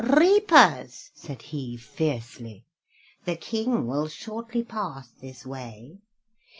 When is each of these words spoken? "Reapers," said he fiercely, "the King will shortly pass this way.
"Reapers," 0.03 1.11
said 1.13 1.43
he 1.43 1.77
fiercely, 1.77 2.65
"the 3.25 3.35
King 3.35 3.85
will 3.85 4.07
shortly 4.07 4.63
pass 4.63 5.09
this 5.11 5.45
way. 5.45 5.99